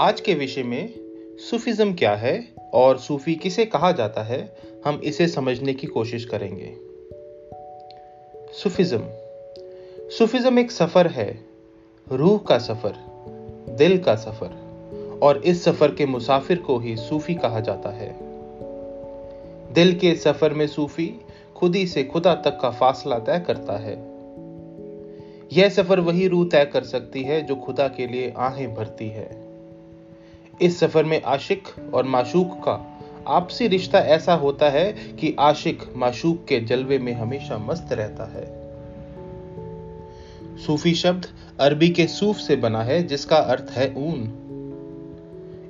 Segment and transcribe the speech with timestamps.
[0.00, 0.94] आज के विषय में
[1.50, 6.76] सूफिज्म क्या है और सूफी किसे कहा जाता है, हम इसे समझने की कोशिश करेंगे।
[8.52, 9.00] सूफिज्म।
[10.18, 11.44] सूफिज्म एक सफ़र है,
[12.12, 12.94] रूह का सफ़र,
[13.68, 14.50] दिल का सफ़र,
[15.22, 18.18] और इस सफ़र के मुसाफिर को ही सूफी कहा जाता है।
[19.72, 21.20] दिल के सफ़र में सूफी
[21.56, 24.10] खुद ही से खुदा तक का फासला तय करता है।
[25.52, 29.39] यह सफ़र वही रूह तय कर सकती है जो खुदा के लिए आहें भरती है।
[30.62, 32.86] इस सफ़र में आशिक और माशूक का
[33.28, 38.60] आपसी रिश्ता ऐसा होता है कि आशिक माशूक के जलवे में हमेशा मस्त रहता है।
[40.56, 41.26] सूफी शब्द
[41.60, 44.36] अरबी के सूफ से बना है, जिसका अर्थ है ऊन।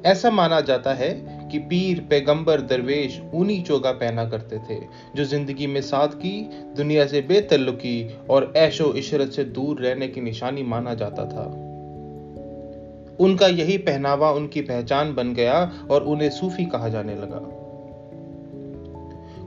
[0.07, 4.81] ऐसा माना जाता है कि पीर, पैगंबर, दरवेश ऊनी चोगा पहना करते थे,
[5.17, 10.63] जो ज़िंदगी में सादगी, दुनिया से बेतल्लुकी और ऐशो इशरत से दूर रहने की निशानी
[10.63, 11.70] माना जाता था।
[13.21, 17.57] उनका यही पहनावा, उनकी पहचान बन गया और उन्हें सूफी कहा जाने लगा।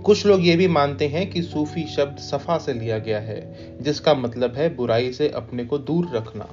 [0.02, 4.14] कुछ लोग ये भी मानते हैं कि सूफी शब्द सफ़ा से लिया गया है, जिसका
[4.14, 6.48] मतलब है बुराई से अपने को दूर रखना।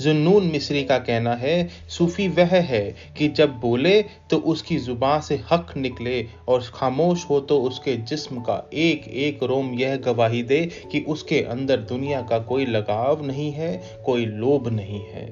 [0.00, 5.40] जुन्नून मिस्री का कहना है, सूफी वह है कि जब बोले तो उसकी ज़ुबान से
[5.52, 10.70] हक निकले और खामोश हो तो उसके जिस्म का एक एक रोम यह गवाही दे
[10.92, 15.26] कि उसके अंदर दुनिया का कोई लगाव नहीं है, कोई लोभ नहीं है।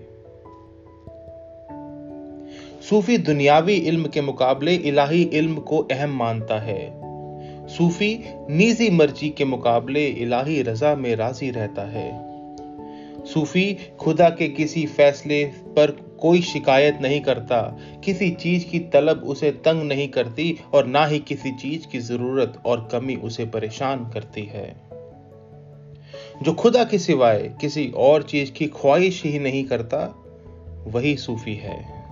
[2.90, 7.04] सूफी दुनियावी इल्म के मुकाबले इलाही इल्म को अहम मानता है।
[7.68, 12.33] सूफी निजी मर्ज़ी के मुकाबले इलाही रजा में राज़ी रहता है।
[13.26, 19.50] सूफी खुदा के किसी फैसले पर कोई शिकायत नहीं करता। किसी चीज़ की तलब उसे
[19.50, 24.42] तंग नहीं करती और ना ही किसी चीज़ की ज़रूरत और कमी उसे परेशान करती
[24.42, 24.76] है।
[26.42, 30.24] जो खुदा के सिवाय किसी और चीज़ की ख्वाहिश ही नहीं करता,
[30.86, 32.03] वही सूफी है।